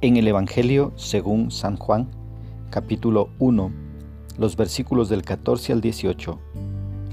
En 0.00 0.16
el 0.16 0.28
Evangelio 0.28 0.92
según 0.96 1.50
San 1.50 1.76
Juan, 1.76 2.08
capítulo 2.70 3.30
1, 3.38 3.72
los 4.36 4.56
versículos 4.56 5.08
del 5.08 5.22
14 5.22 5.72
al 5.72 5.80
18, 5.80 6.38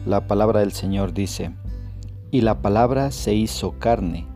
la 0.06 0.28
palabra 0.28 0.60
del 0.60 0.72
Señor 0.72 1.14
dice, 1.14 1.54
Y 2.32 2.42
la 2.42 2.62
palabra 2.62 3.12
se 3.12 3.34
hizo 3.34 3.80
carne, 3.80 4.28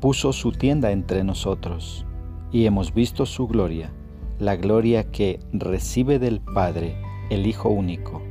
puso 0.00 0.32
su 0.32 0.52
tienda 0.52 0.92
entre 0.92 1.24
nosotros, 1.24 2.04
y 2.52 2.66
hemos 2.66 2.94
visto 2.94 3.26
su 3.26 3.48
gloria, 3.48 3.90
la 4.38 4.56
gloria 4.56 5.10
que 5.10 5.40
recibe 5.52 6.18
del 6.18 6.40
Padre, 6.40 6.96
el 7.30 7.46
Hijo 7.46 7.68
único. 7.68 8.22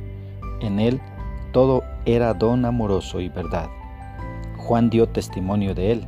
En 0.60 0.78
él 0.78 1.00
todo 1.52 1.82
era 2.06 2.34
don 2.34 2.64
amoroso 2.64 3.20
y 3.20 3.28
verdad. 3.28 3.68
Juan 4.56 4.90
dio 4.90 5.08
testimonio 5.08 5.74
de 5.74 5.92
él. 5.92 6.06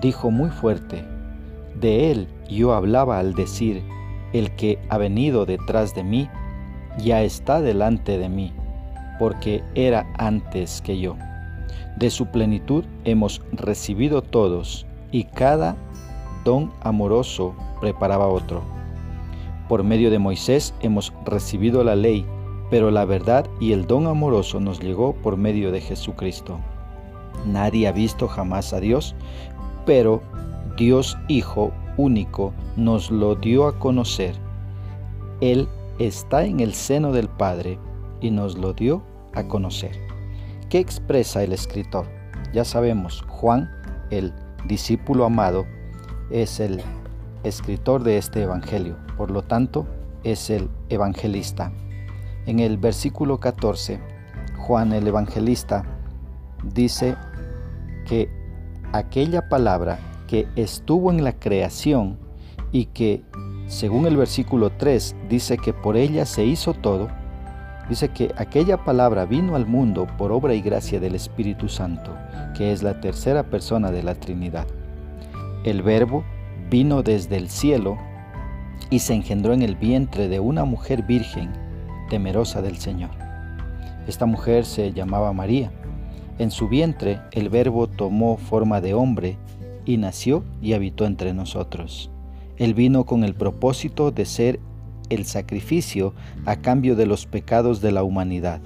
Dijo 0.00 0.30
muy 0.30 0.50
fuerte, 0.50 1.04
de 1.80 2.10
él 2.10 2.28
yo 2.48 2.74
hablaba 2.74 3.18
al 3.18 3.34
decir, 3.34 3.82
el 4.32 4.54
que 4.56 4.78
ha 4.88 4.98
venido 4.98 5.46
detrás 5.46 5.94
de 5.94 6.04
mí, 6.04 6.28
ya 6.98 7.22
está 7.22 7.60
delante 7.60 8.18
de 8.18 8.28
mí, 8.28 8.52
porque 9.18 9.62
era 9.74 10.06
antes 10.18 10.82
que 10.82 10.98
yo. 10.98 11.16
De 11.96 12.10
su 12.10 12.26
plenitud 12.26 12.84
hemos 13.04 13.42
recibido 13.52 14.22
todos, 14.22 14.86
y 15.12 15.24
cada 15.24 15.76
don 16.44 16.72
amoroso 16.82 17.54
preparaba 17.80 18.26
otro. 18.26 18.62
Por 19.68 19.84
medio 19.84 20.10
de 20.10 20.18
Moisés 20.18 20.74
hemos 20.80 21.12
recibido 21.24 21.84
la 21.84 21.96
ley, 21.96 22.26
pero 22.70 22.90
la 22.90 23.04
verdad 23.04 23.46
y 23.60 23.72
el 23.72 23.86
don 23.86 24.06
amoroso 24.06 24.60
nos 24.60 24.80
llegó 24.80 25.14
por 25.14 25.36
medio 25.36 25.70
de 25.70 25.80
Jesucristo. 25.80 26.58
Nadie 27.46 27.88
ha 27.88 27.92
visto 27.92 28.26
jamás 28.26 28.72
a 28.72 28.80
Dios, 28.80 29.14
pero 29.86 30.22
Dios 30.76 31.16
Hijo 31.28 31.72
único 31.96 32.52
nos 32.76 33.10
lo 33.10 33.34
dio 33.34 33.66
a 33.66 33.78
conocer. 33.78 34.34
Él 35.40 35.68
está 35.98 36.44
en 36.44 36.60
el 36.60 36.74
seno 36.74 37.12
del 37.12 37.28
Padre 37.28 37.78
y 38.20 38.30
nos 38.30 38.56
lo 38.56 38.72
dio 38.72 39.02
a 39.34 39.44
conocer. 39.44 39.92
¿Qué 40.68 40.78
expresa 40.78 41.42
el 41.42 41.52
escritor? 41.52 42.06
Ya 42.52 42.64
sabemos, 42.64 43.22
Juan, 43.28 43.70
el 44.10 44.32
discípulo 44.66 45.24
amado, 45.24 45.66
es 46.30 46.60
el 46.60 46.82
escritor 47.44 48.02
de 48.02 48.16
este 48.16 48.42
Evangelio, 48.42 48.96
por 49.16 49.30
lo 49.30 49.42
tanto, 49.42 49.86
es 50.24 50.50
el 50.50 50.68
evangelista. 50.88 51.70
En 52.46 52.58
el 52.58 52.78
versículo 52.78 53.38
14, 53.38 54.00
Juan 54.58 54.92
el 54.92 55.06
evangelista 55.06 55.84
dice 56.72 57.16
que 58.06 58.28
aquella 58.94 59.48
palabra 59.48 59.98
que 60.28 60.46
estuvo 60.54 61.10
en 61.10 61.24
la 61.24 61.32
creación 61.32 62.16
y 62.70 62.86
que, 62.86 63.24
según 63.66 64.06
el 64.06 64.16
versículo 64.16 64.70
3, 64.70 65.16
dice 65.28 65.58
que 65.58 65.72
por 65.72 65.96
ella 65.96 66.24
se 66.24 66.44
hizo 66.44 66.74
todo, 66.74 67.08
dice 67.88 68.10
que 68.10 68.32
aquella 68.36 68.84
palabra 68.84 69.24
vino 69.24 69.56
al 69.56 69.66
mundo 69.66 70.06
por 70.16 70.30
obra 70.30 70.54
y 70.54 70.62
gracia 70.62 71.00
del 71.00 71.16
Espíritu 71.16 71.68
Santo, 71.68 72.12
que 72.56 72.70
es 72.70 72.84
la 72.84 73.00
tercera 73.00 73.42
persona 73.42 73.90
de 73.90 74.04
la 74.04 74.14
Trinidad. 74.14 74.66
El 75.64 75.82
verbo 75.82 76.24
vino 76.70 77.02
desde 77.02 77.36
el 77.36 77.50
cielo 77.50 77.98
y 78.90 79.00
se 79.00 79.14
engendró 79.14 79.54
en 79.54 79.62
el 79.62 79.74
vientre 79.74 80.28
de 80.28 80.38
una 80.38 80.64
mujer 80.64 81.02
virgen, 81.02 81.52
temerosa 82.10 82.62
del 82.62 82.78
Señor. 82.78 83.10
Esta 84.06 84.24
mujer 84.24 84.64
se 84.64 84.92
llamaba 84.92 85.32
María. 85.32 85.72
En 86.38 86.50
su 86.50 86.68
vientre 86.68 87.20
el 87.32 87.48
verbo 87.48 87.86
tomó 87.86 88.36
forma 88.36 88.80
de 88.80 88.94
hombre 88.94 89.38
y 89.84 89.98
nació 89.98 90.44
y 90.60 90.72
habitó 90.72 91.06
entre 91.06 91.32
nosotros. 91.32 92.10
Él 92.56 92.74
vino 92.74 93.04
con 93.04 93.24
el 93.24 93.34
propósito 93.34 94.10
de 94.10 94.24
ser 94.24 94.60
el 95.10 95.26
sacrificio 95.26 96.14
a 96.44 96.56
cambio 96.56 96.96
de 96.96 97.06
los 97.06 97.26
pecados 97.26 97.80
de 97.80 97.92
la 97.92 98.02
humanidad. 98.02 98.60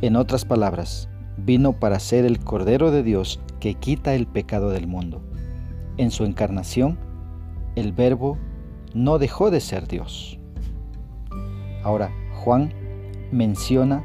En 0.00 0.16
otras 0.16 0.44
palabras, 0.44 1.08
vino 1.36 1.72
para 1.72 1.98
ser 1.98 2.24
el 2.24 2.38
Cordero 2.38 2.90
de 2.90 3.02
Dios 3.02 3.40
que 3.60 3.74
quita 3.74 4.14
el 4.14 4.26
pecado 4.26 4.70
del 4.70 4.86
mundo. 4.86 5.22
En 5.96 6.10
su 6.10 6.24
encarnación, 6.24 6.98
el 7.76 7.92
Verbo 7.92 8.38
no 8.94 9.18
dejó 9.18 9.50
de 9.50 9.60
ser 9.60 9.86
Dios. 9.86 10.38
Ahora, 11.82 12.10
Juan 12.36 12.72
menciona 13.30 14.04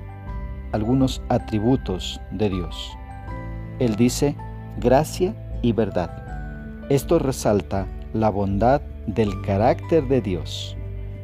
algunos 0.72 1.22
atributos 1.30 2.22
de 2.32 2.50
Dios. 2.50 2.98
Él 3.80 3.96
dice, 3.96 4.36
gracia 4.80 5.34
y 5.62 5.74
verdad. 5.74 6.24
Esto 6.90 7.20
resalta 7.20 7.88
la 8.14 8.30
bondad 8.30 8.82
del 9.06 9.42
carácter 9.42 10.08
de 10.08 10.22
Dios 10.22 10.76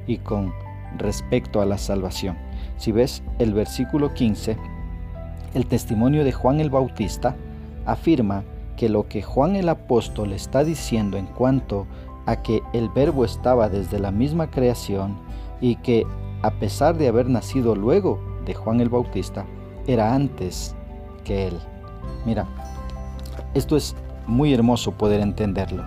y 0.08 0.18
con 0.18 0.54
respecto 0.98 1.62
a 1.62 1.66
la 1.66 1.78
salvación. 1.78 2.38
Si 2.78 2.92
ves 2.92 3.24
el 3.40 3.54
versículo 3.54 4.14
15, 4.14 4.58
el 5.54 5.66
testimonio 5.68 6.24
de 6.24 6.32
Juan 6.32 6.60
el 6.60 6.70
Bautista 6.70 7.36
afirma 7.86 8.44
que 8.78 8.90
lo 8.90 9.08
que 9.08 9.22
Juan 9.22 9.56
el 9.56 9.70
apóstol 9.70 10.34
está 10.34 10.64
diciendo 10.64 11.18
en 11.18 11.28
cuanto 11.28 11.86
a 12.26 12.42
que 12.42 12.62
el 12.74 12.90
verbo 12.90 13.26
estaba 13.26 13.70
desde 13.70 14.00
la 14.00 14.12
misma 14.12 14.50
creación 14.50 15.18
y 15.62 15.76
que 15.78 16.06
a 16.42 16.52
pesar 16.52 16.98
de 16.98 17.08
haber 17.08 17.30
nacido 17.30 17.76
luego 17.76 18.20
de 18.46 18.54
Juan 18.54 18.80
el 18.80 18.90
Bautista, 18.90 19.46
era 19.88 20.14
antes 20.14 20.76
que 21.24 21.48
él. 21.48 21.60
Mira, 22.26 22.48
esto 23.54 23.76
es 23.76 23.96
muy 24.28 24.54
hermoso 24.54 24.92
poder 24.94 25.22
entenderlo. 25.22 25.84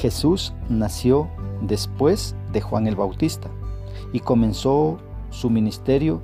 Jesús 0.00 0.52
nació 0.68 1.28
después 1.62 2.36
de 2.52 2.60
Juan 2.60 2.86
el 2.86 2.96
Bautista 2.96 3.48
y 4.12 4.20
comenzó 4.20 4.98
su 5.30 5.50
ministerio 5.50 6.22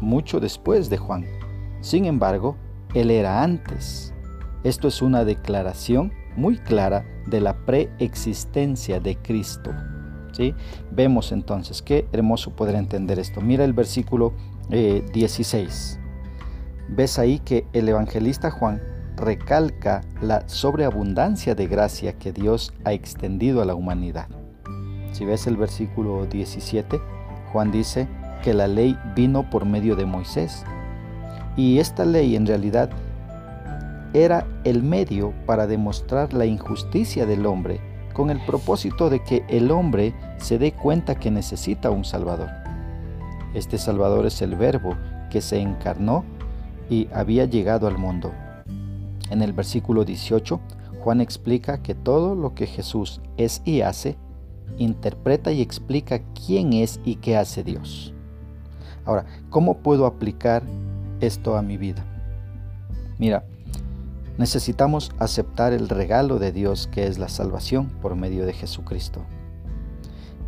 mucho 0.00 0.40
después 0.40 0.88
de 0.90 0.98
Juan. 0.98 1.24
Sin 1.80 2.04
embargo, 2.04 2.56
Él 2.94 3.10
era 3.10 3.42
antes. 3.42 4.12
Esto 4.64 4.88
es 4.88 5.02
una 5.02 5.24
declaración 5.24 6.12
muy 6.36 6.58
clara 6.58 7.04
de 7.26 7.40
la 7.40 7.54
preexistencia 7.64 9.00
de 9.00 9.16
Cristo. 9.16 9.72
¿sí? 10.32 10.54
Vemos 10.90 11.32
entonces, 11.32 11.82
qué 11.82 12.06
hermoso 12.12 12.50
poder 12.54 12.74
entender 12.74 13.18
esto. 13.18 13.40
Mira 13.40 13.64
el 13.64 13.72
versículo 13.72 14.32
16. 14.68 15.98
Eh, 15.98 16.06
Ves 16.88 17.18
ahí 17.18 17.40
que 17.40 17.66
el 17.72 17.88
evangelista 17.88 18.50
Juan 18.50 18.80
recalca 19.16 20.02
la 20.20 20.48
sobreabundancia 20.48 21.54
de 21.54 21.66
gracia 21.66 22.12
que 22.12 22.32
Dios 22.32 22.72
ha 22.84 22.92
extendido 22.92 23.60
a 23.60 23.64
la 23.64 23.74
humanidad. 23.74 24.28
Si 25.12 25.24
ves 25.24 25.46
el 25.46 25.56
versículo 25.56 26.26
17, 26.26 27.00
Juan 27.52 27.72
dice 27.72 28.06
que 28.42 28.54
la 28.54 28.68
ley 28.68 28.96
vino 29.16 29.48
por 29.48 29.64
medio 29.64 29.96
de 29.96 30.04
Moisés. 30.04 30.64
Y 31.56 31.78
esta 31.78 32.04
ley 32.04 32.36
en 32.36 32.46
realidad 32.46 32.90
era 34.12 34.46
el 34.64 34.82
medio 34.82 35.32
para 35.46 35.66
demostrar 35.66 36.32
la 36.32 36.46
injusticia 36.46 37.26
del 37.26 37.46
hombre 37.46 37.80
con 38.12 38.30
el 38.30 38.44
propósito 38.44 39.10
de 39.10 39.22
que 39.24 39.44
el 39.48 39.70
hombre 39.70 40.14
se 40.38 40.58
dé 40.58 40.72
cuenta 40.72 41.16
que 41.16 41.30
necesita 41.30 41.90
un 41.90 42.04
Salvador. 42.04 42.65
Este 43.54 43.78
Salvador 43.78 44.26
es 44.26 44.42
el 44.42 44.54
Verbo 44.56 44.96
que 45.30 45.40
se 45.40 45.60
encarnó 45.60 46.24
y 46.88 47.08
había 47.12 47.44
llegado 47.46 47.86
al 47.86 47.98
mundo. 47.98 48.32
En 49.30 49.42
el 49.42 49.52
versículo 49.52 50.04
18, 50.04 50.60
Juan 51.00 51.20
explica 51.20 51.82
que 51.82 51.94
todo 51.94 52.34
lo 52.34 52.54
que 52.54 52.66
Jesús 52.66 53.20
es 53.36 53.62
y 53.64 53.80
hace, 53.80 54.16
interpreta 54.78 55.52
y 55.52 55.62
explica 55.62 56.20
quién 56.46 56.72
es 56.72 57.00
y 57.04 57.16
qué 57.16 57.36
hace 57.36 57.64
Dios. 57.64 58.12
Ahora, 59.04 59.24
¿cómo 59.50 59.78
puedo 59.78 60.06
aplicar 60.06 60.62
esto 61.20 61.56
a 61.56 61.62
mi 61.62 61.76
vida? 61.76 62.04
Mira, 63.18 63.44
necesitamos 64.36 65.12
aceptar 65.18 65.72
el 65.72 65.88
regalo 65.88 66.38
de 66.38 66.52
Dios 66.52 66.88
que 66.88 67.06
es 67.06 67.18
la 67.18 67.28
salvación 67.28 67.88
por 68.02 68.16
medio 68.16 68.44
de 68.44 68.52
Jesucristo. 68.52 69.22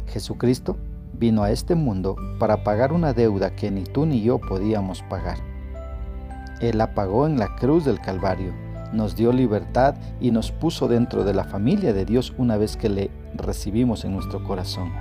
Jesucristo 0.09 0.77
vino 1.13 1.43
a 1.43 1.51
este 1.51 1.75
mundo 1.75 2.17
para 2.39 2.65
pagar 2.65 2.93
una 2.93 3.13
deuda 3.13 3.55
que 3.55 3.71
ni 3.71 3.85
tú 3.85 4.07
ni 4.07 4.23
yo 4.23 4.39
podíamos 4.39 5.03
pagar. 5.03 5.39
Él 6.61 6.79
la 6.79 6.95
pagó 6.95 7.27
en 7.27 7.39
la 7.39 7.55
cruz 7.57 7.85
del 7.85 8.01
Calvario 8.01 8.53
nos 8.93 9.17
dio 9.17 9.33
libertad 9.33 9.97
y 10.21 10.31
nos 10.31 10.51
puso 10.53 10.89
dentro 10.89 11.25
de 11.25 11.35
la 11.35 11.45
familia 11.45 11.93
de 11.93 12.05
Dios 12.05 12.33
una 12.39 12.57
vez 12.57 12.77
que 12.77 12.89
le 12.89 13.11
recibimos 13.35 14.05
en 14.05 14.13
nuestro 14.13 14.43
corazón. 14.45 14.93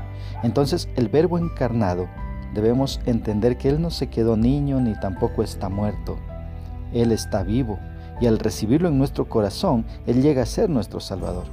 Entonces 0.44 0.89
el 0.95 1.09
verbo 1.09 1.38
encarnado 1.38 2.07
debemos 2.54 3.00
entender 3.06 3.57
que 3.57 3.69
Él 3.69 3.81
no 3.81 3.89
se 3.89 4.07
quedó 4.07 4.38
niño 4.38 4.80
ni 4.80 4.94
tampoco 5.00 5.44
está 5.44 5.69
muerto. 5.69 6.18
Él 6.94 7.12
está 7.12 7.44
vivo 7.44 7.80
y 8.19 8.27
al 8.27 8.39
recibirlo 8.39 8.89
en 8.89 8.98
nuestro 8.98 9.30
corazón, 9.30 9.86
Él 10.06 10.21
llega 10.21 10.44
a 10.44 10.48
ser 10.48 10.69
nuestro 10.69 11.00
Salvador. 11.00 11.45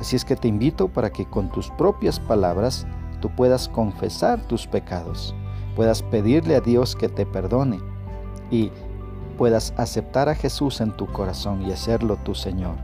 Así 0.00 0.16
es 0.16 0.24
que 0.24 0.36
te 0.36 0.48
invito 0.48 0.88
para 0.88 1.10
que 1.10 1.26
con 1.26 1.50
tus 1.50 1.70
propias 1.72 2.20
palabras 2.20 2.86
tú 3.20 3.30
puedas 3.30 3.68
confesar 3.68 4.40
tus 4.46 4.66
pecados, 4.66 5.34
puedas 5.76 6.02
pedirle 6.02 6.56
a 6.56 6.60
Dios 6.60 6.96
que 6.96 7.08
te 7.08 7.26
perdone 7.26 7.80
y 8.50 8.70
puedas 9.36 9.72
aceptar 9.76 10.28
a 10.28 10.34
Jesús 10.34 10.80
en 10.80 10.96
tu 10.96 11.06
corazón 11.06 11.62
y 11.62 11.72
hacerlo 11.72 12.16
tu 12.16 12.34
Señor. 12.34 12.76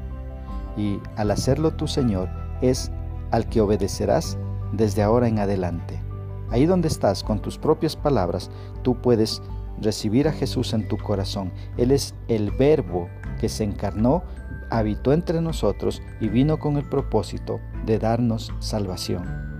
y 0.77 0.99
al 1.17 1.31
hacerlo 1.31 1.71
tu 1.73 1.87
Señor 1.87 2.29
es 2.61 2.91
al 3.31 3.49
que 3.49 3.61
obedecerás 3.61 4.37
desde 4.73 5.03
ahora 5.03 5.29
en 5.29 5.39
adelante. 5.39 6.03
Ahí 6.51 6.67
donde 6.67 6.89
estás, 6.89 7.23
con 7.23 7.41
tus 7.41 7.59
propias 7.59 7.97
palabras, 7.97 8.51
tú 8.83 9.01
puedes 9.01 9.43
recibir 9.81 10.29
a 10.29 10.33
Jesús 10.33 10.73
en 10.73 10.89
tu 10.89 10.97
corazón. 10.99 11.53
Él 11.77 11.91
es 11.91 12.15
el 12.29 12.51
verbo 12.51 13.09
que 13.41 13.49
se 13.49 13.65
encarnó, 13.65 14.23
habitó 14.71 15.13
entre 15.13 15.41
nosotros 15.41 16.03
y 16.21 16.29
vino 16.29 16.59
con 16.59 16.77
el 16.77 16.89
propósito 16.89 17.61
de 17.87 17.99
darnos 17.99 18.53
salvación. 18.59 19.54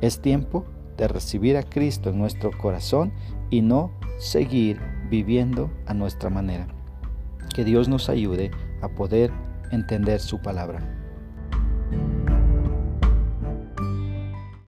Es 0.00 0.20
tiempo 0.20 0.64
de 0.96 1.08
recibir 1.08 1.56
a 1.56 1.62
Cristo 1.62 2.10
en 2.10 2.18
nuestro 2.18 2.50
corazón 2.56 3.12
y 3.50 3.62
no 3.62 3.92
seguir 4.18 4.80
viviendo 5.10 5.70
a 5.86 5.94
nuestra 5.94 6.30
manera. 6.30 6.66
Que 7.54 7.64
Dios 7.64 7.88
nos 7.88 8.08
ayude 8.08 8.50
a 8.82 8.88
poder 8.88 9.32
entender 9.70 10.20
su 10.20 10.40
palabra. 10.40 10.97